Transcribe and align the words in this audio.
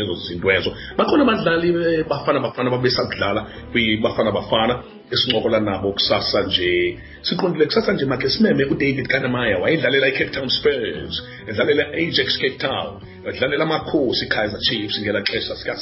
ezo 0.00 0.14
zinto 0.26 0.48
ezo 0.50 0.70
bakhona 0.96 1.22
abadlali 1.24 1.68
eh, 1.68 2.04
bafana 2.08 2.40
bafana 2.40 2.70
babesadlala 2.70 3.40
kwibafana 3.72 4.30
bafana 4.32 4.74
esincokola 5.12 5.60
nabo 5.60 5.92
kusasa 5.92 6.42
nje. 6.42 6.98
Siqondile 7.22 7.66
kusasa 7.66 7.92
nje 7.92 8.04
makhe 8.04 8.28
simeme 8.30 8.64
udavid 8.64 9.06
kanamaya 9.06 9.58
wayedlalela 9.58 10.08
i-cape 10.08 10.30
town 10.30 10.48
spurs 10.48 11.22
edlalela 11.46 11.84
ajax 11.92 12.38
cape 12.38 12.58
town 12.58 13.00
edlalela 13.28 13.64
amakhosi 13.64 14.26
kaizer 14.28 14.60
chiefs 14.60 15.00
ngela 15.00 15.20
xesha 15.22 15.76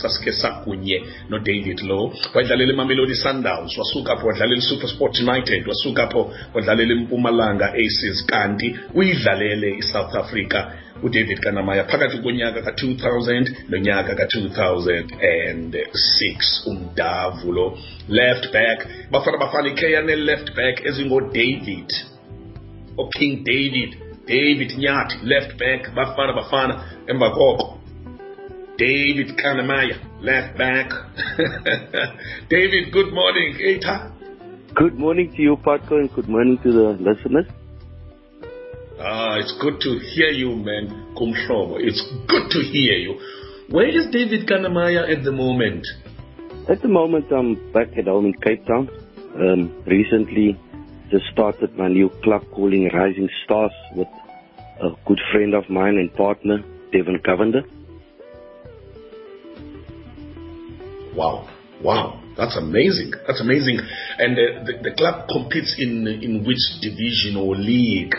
sasike 0.00 0.32
sakunye 0.32 1.04
nodavid 1.28 1.80
low 1.80 2.14
wayedlalela 2.34 2.72
imamelodi 2.72 3.14
sundowns 3.14 3.78
wasuka 3.78 4.16
pho 4.16 4.26
wadlalela 4.26 4.58
i-super 4.58 4.88
sport 4.88 5.20
united 5.20 5.68
wasuka 5.68 6.06
pho 6.06 6.32
wadlalela 6.54 6.92
impumalanga 6.92 7.74
aces 7.74 8.26
kanti 8.26 8.76
uyidlalele 8.94 9.76
isouth 9.76 10.14
africa 10.14 10.60
udavid 11.02 11.40
kannemeyer 11.40 11.86
phakathi 11.90 12.18
konyaka 12.22 12.62
ka-2000 12.62 13.54
nonyaka 13.68 14.14
ka-2006 14.14 16.66
umdavu 16.66 17.52
lo 17.52 17.78
left 18.08 18.52
back. 18.52 18.86
Bafana 19.10 19.38
bafana 19.38 19.68
ikheyane 19.68 20.16
left 20.16 20.56
back 20.56 20.86
ezingodavid 20.86 21.92
oking 22.96 23.44
david 23.44 23.96
david 24.26 24.78
nyathi 24.78 25.18
left 25.22 25.58
back 25.58 25.94
bafana 25.94 26.32
bafana. 26.32 26.84
Emva 27.06 27.30
koko 27.30 27.78
david 28.78 29.36
kannemeyer 29.36 29.96
left 30.22 30.58
back. 30.58 30.92
David 32.48 32.92
good 32.92 33.12
morning 33.12 33.56
eta 33.60 34.12
Good 34.74 34.98
morning 34.98 35.30
to 35.36 35.42
you, 35.42 35.56
Patko, 35.58 36.00
and 36.00 36.10
good 36.14 36.30
morning 36.30 36.56
to 36.62 36.72
the 36.72 36.96
listeners. 36.98 37.44
Ah, 39.04 39.34
it's 39.34 39.52
good 39.60 39.80
to 39.80 39.98
hear 40.14 40.28
you, 40.28 40.54
man, 40.54 40.86
Kumhlobo. 41.18 41.74
It's 41.80 42.00
good 42.28 42.50
to 42.50 42.60
hear 42.70 42.94
you. 42.94 43.18
Where 43.68 43.88
is 43.88 44.06
David 44.12 44.46
Kannemeyer 44.46 45.10
at 45.10 45.24
the 45.24 45.32
moment? 45.32 45.84
At 46.68 46.82
the 46.82 46.88
moment, 46.88 47.24
I'm 47.32 47.72
back 47.72 47.88
at 47.98 48.04
home 48.04 48.26
in 48.26 48.34
Cape 48.34 48.64
Town. 48.64 48.88
Um, 49.34 49.82
recently, 49.88 50.56
just 51.10 51.24
started 51.32 51.76
my 51.76 51.88
new 51.88 52.10
club 52.22 52.42
calling 52.54 52.90
Rising 52.94 53.28
Stars 53.44 53.72
with 53.96 54.06
a 54.80 54.90
good 55.04 55.18
friend 55.32 55.54
of 55.54 55.68
mine 55.68 55.96
and 55.96 56.14
partner, 56.14 56.58
Devon 56.92 57.18
Cavender. 57.24 57.62
Wow, 61.16 61.48
wow, 61.82 62.22
that's 62.36 62.56
amazing. 62.56 63.14
That's 63.26 63.40
amazing. 63.40 63.80
And 64.18 64.38
uh, 64.38 64.64
the, 64.64 64.90
the 64.90 64.94
club 64.96 65.26
competes 65.28 65.74
in 65.76 66.06
in 66.06 66.44
which 66.44 66.62
division 66.80 67.34
or 67.36 67.56
league 67.56 68.14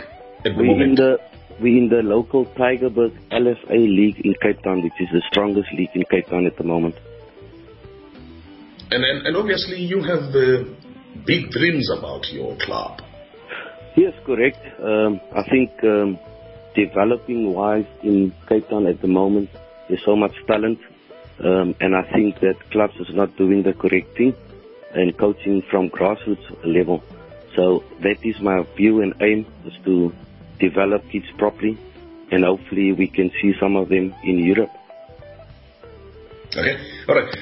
at 0.45 0.57
the 0.57 0.63
We're 0.63 0.83
in 0.83 0.95
the 0.95 1.19
we're 1.59 1.77
in 1.77 1.89
the 1.89 2.01
local 2.01 2.45
Tygerberg 2.45 3.13
LFA 3.31 3.77
League 3.77 4.19
in 4.25 4.33
Cape 4.41 4.61
Town, 4.63 4.81
which 4.81 4.99
is 4.99 5.09
the 5.11 5.21
strongest 5.29 5.69
league 5.73 5.91
in 5.93 6.03
Cape 6.09 6.27
Town 6.27 6.45
at 6.45 6.57
the 6.57 6.63
moment. 6.63 6.95
And, 8.91 9.03
and 9.03 9.27
and 9.27 9.37
obviously 9.37 9.79
you 9.81 10.01
have 10.03 10.35
uh, 10.35 10.63
big 11.25 11.51
dreams 11.51 11.89
about 11.91 12.31
your 12.31 12.57
club. 12.57 13.01
Yes, 13.95 14.13
correct. 14.25 14.57
Um, 14.81 15.21
I 15.35 15.43
think 15.49 15.71
um, 15.83 16.17
developing 16.75 17.53
wise 17.53 17.85
in 18.01 18.33
Cape 18.49 18.67
Town 18.69 18.87
at 18.87 19.01
the 19.01 19.07
moment, 19.07 19.49
there's 19.87 20.03
so 20.03 20.15
much 20.15 20.33
talent, 20.47 20.79
um, 21.39 21.75
and 21.79 21.95
I 21.95 22.03
think 22.11 22.39
that 22.39 22.55
clubs 22.71 22.95
is 22.99 23.13
not 23.13 23.37
doing 23.37 23.63
the 23.63 23.73
correct 23.73 24.17
thing 24.17 24.35
and 24.93 25.17
coaching 25.17 25.61
from 25.69 25.89
grassroots 25.89 26.49
level. 26.65 27.03
So 27.55 27.83
that 28.01 28.17
is 28.23 28.39
my 28.41 28.63
view 28.75 29.01
and 29.01 29.13
aim 29.21 29.45
is 29.65 29.73
to 29.85 30.11
develop 30.59 31.03
kids 31.11 31.25
properly, 31.37 31.77
and 32.31 32.43
hopefully 32.43 32.93
we 32.93 33.07
can 33.07 33.31
see 33.41 33.53
some 33.59 33.75
of 33.75 33.89
them 33.89 34.13
in 34.23 34.39
Europe. 34.39 34.69
Okay, 36.55 36.77
all 37.07 37.15
right, 37.15 37.33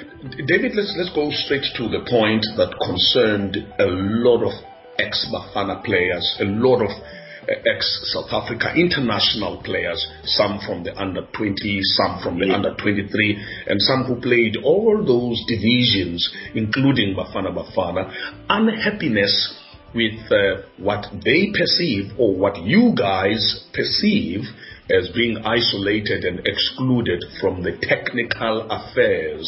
David. 0.48 0.72
Let's 0.74 0.96
let's 0.98 1.14
go 1.14 1.30
straight 1.32 1.66
to 1.76 1.90
the 1.90 2.00
point 2.10 2.46
that 2.56 2.72
concerned 2.80 3.58
a 3.80 3.86
lot 3.86 4.44
of 4.44 4.54
ex-Bafana 4.98 5.84
players, 5.84 6.24
a 6.40 6.46
lot 6.46 6.82
of 6.82 6.90
uh, 6.90 7.52
ex-South 7.74 8.32
Africa 8.32 8.72
international 8.76 9.62
players, 9.64 10.00
some 10.24 10.60
from 10.66 10.84
the 10.84 10.96
under 10.98 11.28
20, 11.36 11.80
some 11.84 12.20
from 12.24 12.40
the 12.40 12.48
Yeah. 12.48 12.56
under 12.56 12.74
23, 12.76 13.38
and 13.68 13.82
some 13.82 14.06
who 14.06 14.16
played 14.22 14.56
all 14.64 15.04
those 15.04 15.44
divisions, 15.48 16.22
including 16.56 17.16
Bafana 17.16 17.52
Bafana. 17.52 18.14
Unhappiness 18.48 19.58
with 19.94 20.32
uh, 20.32 20.62
what 20.78 21.06
they 21.24 21.52
perceive 21.58 22.12
or 22.18 22.36
what 22.36 22.58
you 22.64 22.94
guys 22.98 23.66
perceive 23.74 24.42
as 24.90 25.10
being 25.16 25.38
isolated 25.46 26.24
and 26.24 26.46
excluded 26.46 27.24
from 27.40 27.64
the 27.64 27.78
technical 27.82 28.68
affairs 28.70 29.46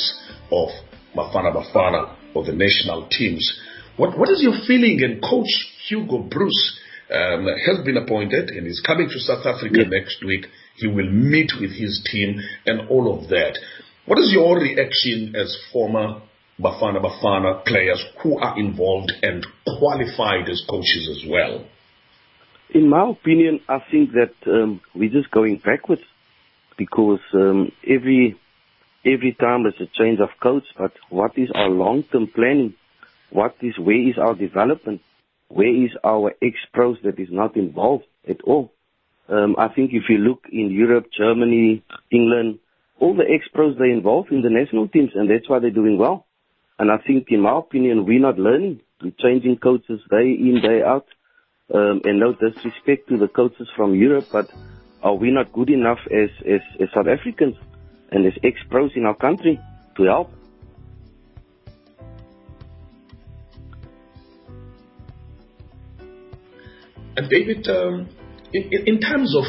of 0.51 0.69
Bafana 1.15 1.53
Bafana 1.53 2.15
or 2.33 2.43
the 2.45 2.53
national 2.53 3.07
teams. 3.09 3.59
What, 3.97 4.17
what 4.17 4.29
is 4.29 4.41
your 4.41 4.53
feeling? 4.65 5.01
And 5.03 5.21
Coach 5.21 5.49
Hugo 5.87 6.19
Broos 6.19 6.79
um, 7.13 7.45
has 7.65 7.85
been 7.85 7.97
appointed 7.97 8.49
and 8.49 8.65
is 8.65 8.81
coming 8.85 9.07
to 9.09 9.19
South 9.19 9.45
Africa 9.45 9.79
Yeah. 9.83 9.89
next 9.99 10.23
week. 10.25 10.47
He 10.77 10.87
will 10.87 11.09
meet 11.09 11.51
with 11.59 11.71
his 11.71 12.01
team 12.11 12.39
and 12.65 12.87
all 12.89 13.13
of 13.19 13.29
that. 13.29 13.59
What 14.05 14.19
is 14.19 14.31
your 14.33 14.59
reaction 14.59 15.35
as 15.35 15.55
former 15.71 16.21
Bafana 16.61 17.01
Bafana 17.01 17.65
players 17.65 18.03
who 18.21 18.37
are 18.37 18.57
involved 18.59 19.11
and 19.23 19.45
qualified 19.79 20.49
as 20.49 20.63
coaches 20.69 21.09
as 21.09 21.29
well? 21.29 21.65
In 22.69 22.89
my 22.89 23.09
opinion, 23.09 23.59
I 23.67 23.79
think 23.91 24.11
that 24.13 24.33
um, 24.45 24.81
we're 24.93 25.09
just 25.09 25.31
going 25.31 25.57
backwards 25.57 26.03
because 26.77 27.19
um, 27.33 27.71
every 27.87 28.35
every 29.05 29.33
time 29.33 29.63
there's 29.63 29.81
a 29.81 29.91
change 29.97 30.19
of 30.19 30.29
coach. 30.41 30.63
But 30.77 30.93
what 31.09 31.37
is 31.37 31.49
our 31.55 31.69
long-term 31.69 32.27
planning? 32.33 32.75
What 33.31 33.55
is 33.61 33.77
where 33.79 34.07
is 34.09 34.17
our 34.17 34.35
development? 34.35 35.01
Where 35.49 35.73
is 35.85 35.91
our 36.03 36.33
ex-pros 36.41 36.97
that 37.03 37.19
is 37.19 37.29
not 37.31 37.55
involved 37.55 38.05
at 38.27 38.41
all? 38.41 38.71
Um, 39.27 39.55
I 39.57 39.69
think 39.69 39.91
if 39.93 40.03
you 40.09 40.17
look 40.17 40.45
in 40.51 40.69
Europe, 40.71 41.07
Germany, 41.15 41.83
England, 42.11 42.59
all 42.99 43.15
the 43.15 43.23
ex-pros 43.23 43.77
they're 43.77 43.89
involved 43.89 44.31
in 44.31 44.41
the 44.41 44.49
national 44.49 44.87
teams, 44.87 45.11
and 45.15 45.29
that's 45.29 45.49
why 45.49 45.59
they're 45.59 45.71
doing 45.71 45.97
well. 45.97 46.25
And 46.79 46.91
I 46.91 46.97
think, 46.97 47.27
in 47.29 47.41
my 47.41 47.57
opinion, 47.57 48.05
we're 48.05 48.19
not 48.19 48.39
learning. 48.39 48.81
We're 49.01 49.13
changing 49.19 49.57
coaches 49.57 50.01
day 50.09 50.31
in, 50.31 50.59
day 50.61 50.81
out. 50.81 51.05
Um, 51.73 52.01
and 52.03 52.19
no 52.19 52.33
disrespect 52.33 53.09
to 53.09 53.17
the 53.17 53.27
coaches 53.27 53.67
from 53.75 53.95
Europe, 53.95 54.25
but 54.31 54.51
are 55.01 55.15
we 55.15 55.31
not 55.31 55.51
good 55.53 55.69
enough 55.69 55.99
as, 56.11 56.29
as, 56.45 56.61
as 56.79 56.89
South 56.93 57.07
Africans 57.07 57.55
and 58.11 58.25
as 58.25 58.33
ex-pros 58.43 58.91
in 58.95 59.05
our 59.05 59.15
country 59.15 59.59
to 59.97 60.03
help? 60.03 60.31
And 67.15 67.29
David, 67.29 67.67
um, 67.67 68.09
in, 68.51 68.87
in 68.87 68.99
terms 68.99 69.35
of 69.35 69.43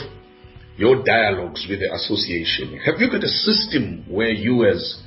your 0.77 1.03
dialogues 1.05 1.67
with 1.69 1.81
the 1.81 1.93
association, 1.95 2.79
have 2.85 3.01
you 3.01 3.11
got 3.11 3.25
a 3.25 3.29
system 3.29 4.05
where 4.09 4.31
you 4.31 4.67
as 4.69 5.03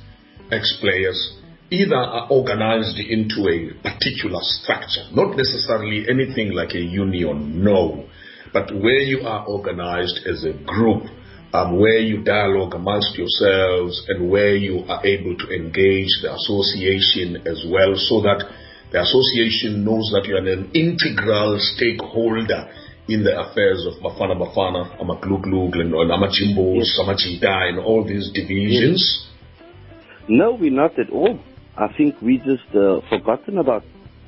ex-players 0.50 1.37
either 1.70 1.96
are 1.96 2.28
organized 2.30 2.98
into 2.98 3.48
a 3.48 3.74
particular 3.82 4.40
structure, 4.40 5.04
not 5.12 5.36
necessarily 5.36 6.06
anything 6.08 6.52
like 6.52 6.74
a 6.74 6.80
union, 6.80 7.62
no, 7.62 8.06
but 8.52 8.72
where 8.74 9.00
you 9.00 9.20
are 9.26 9.44
organized 9.46 10.26
as 10.26 10.44
a 10.44 10.52
group, 10.64 11.04
um, 11.52 11.78
where 11.78 11.98
you 11.98 12.22
dialogue 12.22 12.74
amongst 12.74 13.16
yourselves 13.16 14.02
and 14.08 14.30
where 14.30 14.54
you 14.54 14.84
are 14.88 15.04
able 15.06 15.36
to 15.36 15.48
engage 15.50 16.08
the 16.22 16.32
association 16.32 17.36
as 17.46 17.64
well 17.70 17.94
so 17.96 18.20
that 18.22 18.44
the 18.92 19.00
association 19.00 19.84
knows 19.84 20.10
that 20.14 20.26
you 20.26 20.34
are 20.36 20.46
an 20.46 20.70
integral 20.72 21.58
stakeholder 21.58 22.70
in 23.08 23.24
the 23.24 23.40
affairs 23.40 23.86
of 23.86 23.94
Bafana 24.02 24.36
Bafana, 24.36 25.00
Amaglug-glug, 25.00 25.76
and 25.76 25.92
Amajimbos, 25.92 26.96
Amajita, 27.00 27.68
and 27.68 27.78
all 27.78 28.04
these 28.06 28.30
divisions. 28.32 29.26
No, 30.28 30.52
we're 30.52 30.70
not 30.70 30.98
at 30.98 31.10
all. 31.10 31.40
I 31.78 31.86
think 31.86 32.20
we 32.20 32.38
just 32.38 32.74
uh, 32.74 33.00
forgotten 33.08 33.56
about, 33.56 33.84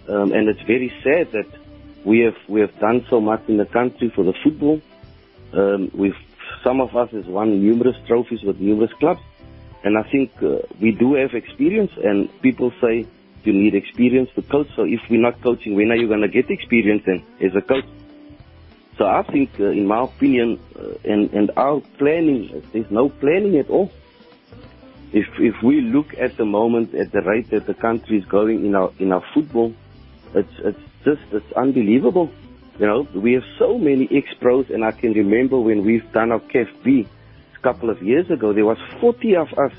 um, 0.09 0.33
and 0.33 0.49
it's 0.49 0.63
very 0.63 0.93
sad 1.03 1.33
that 1.33 1.49
we 2.05 2.21
have 2.21 2.37
we 2.49 2.61
have 2.61 2.79
done 2.79 3.05
so 3.11 3.21
much 3.21 3.43
in 3.49 3.57
the 3.57 3.67
country 3.67 4.09
for 4.09 4.23
the 4.23 4.35
football. 4.45 4.81
Um, 5.53 5.91
we've 5.93 6.17
some 6.63 6.81
of 6.81 6.95
us 6.97 7.11
has 7.11 7.27
won 7.27 7.61
numerous 7.61 7.97
trophies 8.07 8.43
with 8.45 8.61
numerous 8.61 8.93
clubs, 9.01 9.21
and 9.83 9.99
I 9.99 10.05
think 10.05 10.31
uh, 10.41 10.59
we 10.81 10.93
do 10.93 11.15
have 11.15 11.35
experience. 11.35 11.91
And 11.97 12.31
people 12.41 12.73
say 12.81 13.07
you 13.43 13.53
need 13.53 13.75
experience 13.75 14.31
to 14.37 14.43
coach. 14.43 14.69
So 14.77 14.85
if 14.85 15.01
we're 15.11 15.21
not 15.21 15.43
coaching, 15.43 15.75
when 15.75 15.91
are 15.91 15.97
you 15.97 16.07
going 16.07 16.21
to 16.21 16.29
get 16.29 16.51
experience 16.51 17.03
then 17.05 17.25
as 17.41 17.57
a 17.57 17.63
coach? 17.63 17.85
So 18.97 19.07
I 19.07 19.23
think, 19.25 19.59
uh, 19.59 19.71
in 19.71 19.87
my 19.89 20.03
opinion, 20.05 20.61
uh, 20.79 20.93
and 21.03 21.33
and 21.33 21.51
our 21.57 21.81
planning, 21.99 22.63
there's 22.73 22.91
no 22.93 23.09
planning 23.09 23.57
at 23.57 23.69
all 23.69 23.91
if 25.13 25.27
if 25.39 25.63
we 25.63 25.81
look 25.81 26.15
at 26.19 26.37
the 26.37 26.45
moment 26.45 26.95
at 26.95 27.13
the 27.13 27.23
rate 27.23 27.51
that 27.51 27.67
the 27.67 27.75
country 27.75 28.19
is 28.19 28.25
going 28.27 28.65
in 28.65 28.75
our 28.75 28.93
in 28.99 29.13
our 29.13 29.25
football, 29.35 29.75
it's 30.35 30.53
it's 30.59 30.81
just 31.05 31.23
it's 31.33 31.53
unbelievable. 31.53 32.31
You 32.79 32.87
know, 32.87 33.09
we 33.15 33.35
have 33.35 33.45
so 33.59 33.77
many 33.77 34.09
ex 34.11 34.29
pros, 34.41 34.71
and 34.71 34.85
I 34.85 34.93
can 34.93 35.13
remember 35.13 35.61
when 35.61 35.85
we've 35.85 36.11
done 36.13 36.33
our 36.33 36.41
CAF 36.41 36.69
B, 36.83 37.07
couple 37.63 37.91
of 37.91 38.03
years 38.03 38.31
ago, 38.31 38.53
there 38.53 38.65
was 38.65 38.79
40 39.01 39.37
of 39.37 39.49
us 39.49 39.73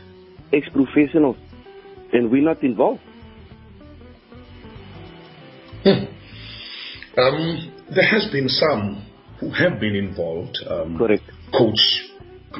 ex-professionals, 0.54 1.38
and 2.13 2.30
we're 2.30 2.44
not 2.44 2.62
involved. 2.63 3.01
Hmm. 5.83 6.06
Um, 7.18 7.72
there 7.89 8.07
has 8.07 8.30
been 8.31 8.48
some 8.48 9.06
who 9.39 9.50
have 9.51 9.80
been 9.80 9.95
involved. 9.95 10.57
Um, 10.68 10.98
Correct. 10.98 11.24
Coach, 11.51 12.10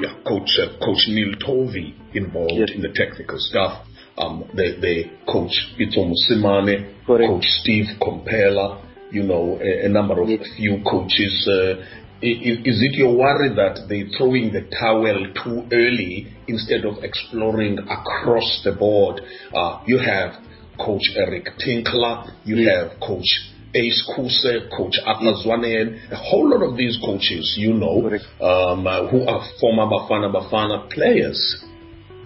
yeah, 0.00 0.14
Coach 0.26 0.50
uh, 0.60 0.78
Coach 0.84 1.06
Neil 1.08 1.34
Tovey 1.34 1.94
involved 2.14 2.52
Yes. 2.54 2.70
in 2.74 2.82
the 2.82 2.88
technical 2.94 3.38
stuff. 3.38 3.86
Um, 4.18 4.44
the, 4.54 4.76
the 4.80 5.04
coach 5.30 5.52
Pitso 5.78 6.04
Mosimane, 6.12 6.92
Correct. 7.06 7.28
Coach 7.30 7.46
Steve 7.62 7.86
Komphela, 8.00 8.82
you 9.10 9.22
know, 9.22 9.58
a, 9.60 9.86
a 9.86 9.88
number 9.88 10.20
of 10.20 10.28
Yes. 10.28 10.46
few 10.56 10.82
coaches. 10.88 11.48
Uh, 11.48 11.82
is 12.24 12.78
it 12.82 12.94
your 12.96 13.14
worry 13.16 13.48
that 13.56 13.86
they're 13.88 14.06
throwing 14.16 14.52
the 14.52 14.62
towel 14.78 15.26
too 15.42 15.66
early 15.72 16.28
instead 16.46 16.84
of 16.84 17.02
exploring 17.02 17.78
across 17.80 18.60
the 18.64 18.72
board? 18.72 19.20
Uh, 19.52 19.80
you 19.86 19.98
have 19.98 20.34
Coach 20.78 21.02
Eric 21.16 21.48
Tinkler, 21.58 22.32
you 22.44 22.56
Yes. 22.56 22.90
have 22.90 23.00
Coach 23.00 23.26
Ace 23.74 24.04
Kuse, 24.14 24.68
Coach 24.76 24.96
Arthur 25.04 25.32
Zwane, 25.42 26.12
a 26.12 26.16
whole 26.16 26.48
lot 26.50 26.62
of 26.62 26.76
these 26.76 26.96
coaches, 27.04 27.54
you 27.58 27.72
know, 27.72 28.06
um, 28.40 28.86
uh, 28.86 29.06
who 29.08 29.26
are 29.26 29.42
former 29.58 29.86
Bafana 29.86 30.30
Bafana 30.32 30.90
players. 30.90 31.64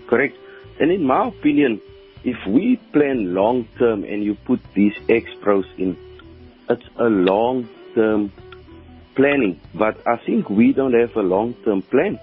Correct. 0.08 0.37
And 0.81 0.91
in 0.91 1.05
my 1.05 1.29
opinion, 1.29 1.81
if 2.25 2.37
we 2.47 2.76
plan 2.93 3.35
long 3.35 3.69
term 3.79 4.05
and 4.05 4.23
you 4.23 4.35
put 4.35 4.61
these 4.75 4.94
ex 5.08 5.31
pros 5.41 5.64
in, 5.79 5.97
it's 6.69 6.88
a 6.99 7.05
long 7.05 7.69
term 7.94 8.32
planning. 9.14 9.61
But 9.75 10.06
I 10.06 10.17
think 10.17 10.50
we 10.50 10.73
don't 10.73 10.94
have 10.94 11.17
a 11.17 11.23
long 11.23 11.55
term 11.64 11.82
plan. 11.82 12.19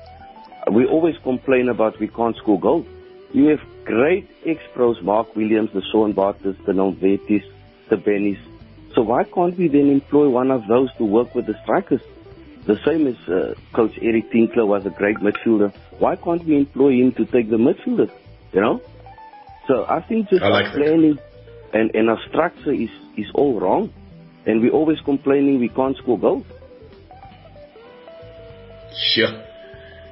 We 0.72 0.86
always 0.86 1.16
complain 1.24 1.70
about 1.70 2.00
we 2.00 2.08
can't 2.08 2.36
score 2.38 2.60
goals. 2.60 2.86
You 3.34 3.48
have 3.48 3.62
great 3.86 4.30
ex 4.46 4.62
pros, 4.74 5.02
Mark 5.02 5.36
Williams, 5.36 5.72
the 5.74 5.82
Shaun 5.92 6.14
Bartletts, 6.14 6.64
the 6.66 6.74
Nomvethes, 6.74 7.44
the 7.90 7.96
Bennies. 7.96 8.40
So 8.94 9.02
why 9.02 9.24
can't 9.24 9.58
we 9.58 9.68
then 9.68 9.90
employ 9.90 10.30
one 10.30 10.52
of 10.52 10.68
those 10.68 10.94
to 10.98 11.04
work 11.04 11.34
with 11.34 11.48
the 11.48 11.60
strikers? 11.64 12.02
The 12.66 12.78
same 12.86 13.08
as 13.08 13.16
uh, 13.28 13.56
Coach 13.76 13.92
Eric 14.02 14.32
Tinkler 14.32 14.66
was 14.66 14.86
a 14.86 14.90
great 14.90 15.18
midfielder. 15.18 15.74
Why 16.00 16.16
can't 16.16 16.44
we 16.46 16.58
employ 16.58 16.92
him 16.94 17.12
to 17.14 17.26
take 17.26 17.50
the 17.50 17.58
midfielders? 17.58 18.12
You 18.54 18.62
know? 18.62 18.82
So 19.68 19.86
I 19.86 20.02
think 20.08 20.30
just 20.30 20.42
I 20.44 20.48
like 20.48 20.66
our 20.68 20.72
that. 20.72 20.78
planning 20.78 21.18
and, 21.74 21.94
and 21.94 22.10
our 22.10 22.20
structure 22.30 22.72
is, 22.72 22.90
is 23.18 23.26
all 23.36 23.60
wrong. 23.60 23.94
And 24.46 24.62
we're 24.62 24.72
always 24.72 25.00
complaining 25.04 25.60
we 25.60 25.70
can't 25.70 25.96
score 25.98 26.20
goals. 26.20 26.46
Sure. 29.14 29.44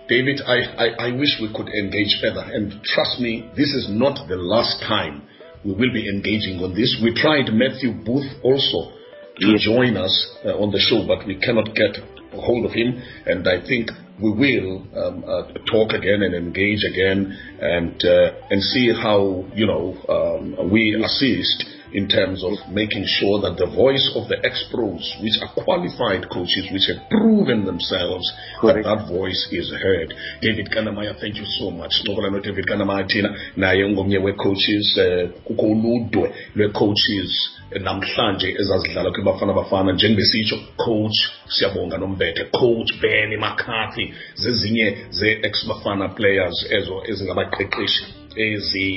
David, 0.09 0.41
I, 0.45 0.57
I, 0.75 0.87
I 1.07 1.11
wish 1.15 1.39
we 1.41 1.53
could 1.53 1.69
engage 1.69 2.19
further. 2.21 2.41
And 2.43 2.71
trust 2.83 3.19
me, 3.19 3.49
this 3.55 3.71
is 3.73 3.87
not 3.89 4.27
the 4.27 4.35
last 4.35 4.81
time 4.81 5.23
we 5.63 5.71
will 5.71 5.93
be 5.93 6.09
engaging 6.09 6.59
on 6.63 6.73
this. 6.73 6.99
We 7.01 7.13
tried 7.13 7.53
Matthew 7.53 7.93
Booth 8.03 8.27
also 8.43 8.91
to 9.39 9.47
Yes. 9.47 9.61
join 9.61 9.95
us 9.97 10.11
uh, 10.45 10.49
on 10.59 10.71
the 10.71 10.79
show, 10.79 11.07
but 11.07 11.25
we 11.25 11.35
cannot 11.39 11.73
get 11.73 11.95
hold 12.33 12.65
of 12.65 12.71
him. 12.71 13.01
And 13.25 13.47
I 13.47 13.65
think 13.65 13.89
we 14.21 14.31
will 14.31 14.87
um, 14.95 15.23
uh, 15.27 15.43
talk 15.71 15.93
again 15.93 16.21
and 16.21 16.35
engage 16.35 16.83
again 16.93 17.37
and 17.59 18.03
uh, 18.05 18.31
and 18.49 18.61
see 18.61 18.91
how 18.93 19.45
you 19.53 19.65
know 19.65 19.97
um, 20.09 20.69
we 20.69 20.95
assist 21.03 21.65
in 21.93 22.07
terms 22.07 22.43
of 22.43 22.53
making 22.71 23.05
sure 23.05 23.41
that 23.41 23.57
the 23.57 23.67
voice 23.67 24.11
of 24.15 24.27
the 24.27 24.37
ex-pros, 24.43 25.15
which 25.21 25.37
are 25.41 25.51
qualified 25.63 26.29
coaches, 26.29 26.67
which 26.71 26.87
have 26.87 27.09
proven 27.09 27.65
themselves, 27.65 28.25
that 28.61 28.81
Correct. 28.81 28.85
that 28.85 29.07
voice 29.07 29.47
is 29.51 29.71
heard. 29.71 30.13
David 30.41 30.69
Kanamaya, 30.71 31.19
thank 31.19 31.37
you 31.37 31.45
so 31.45 31.71
much. 31.71 31.93
David 32.05 32.65
Kanamaya 32.65 33.07
thina 33.07 33.35
naye 33.57 33.89
ngomnye 33.89 34.17
we-coaches 34.17 34.97
eh, 34.97 35.29
kukho 35.45 35.65
uludwe 35.65 36.33
lwe-coaches 36.55 37.49
eh, 37.71 37.81
namhlanje 37.81 38.55
ezazidlala 38.59 39.11
kwibafana 39.11 39.53
bafana 39.53 39.91
njengbesitsho 39.93 40.59
coach 40.77 41.19
siyabonga 41.47 41.97
nombethe 41.97 42.43
coach 42.43 42.93
benny 43.01 43.37
mccarthy 43.37 44.13
zezinye 44.35 44.97
ze-ex 45.09 45.67
bafana 45.67 46.09
players 46.09 46.65
ezo 46.69 47.03
ezingabaqeqeshi 47.09 48.03
ezi 48.35 48.87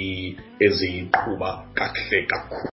eziqhuba 0.66 1.50
kakuhle 1.74 2.22
kakhulu 2.30 2.68